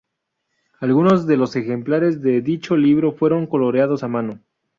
[0.79, 4.39] Algunos de los ejemplares de dicho libro fueron coloreados a mano.